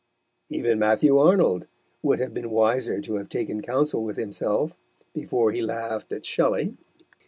[0.49, 1.67] Even Matthew Arnold
[2.01, 4.75] would have been wiser to have taken counsel with himself
[5.13, 6.75] before he laughed at Shelley.